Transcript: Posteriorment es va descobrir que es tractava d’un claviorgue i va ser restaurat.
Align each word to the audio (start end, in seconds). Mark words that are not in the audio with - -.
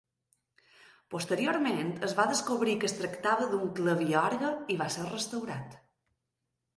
Posteriorment 1.15 1.91
es 2.07 2.15
va 2.19 2.25
descobrir 2.31 2.73
que 2.83 2.89
es 2.91 2.97
tractava 3.01 3.49
d’un 3.51 3.69
claviorgue 3.81 4.49
i 4.77 4.79
va 4.83 4.89
ser 4.97 5.05
restaurat. 5.13 5.77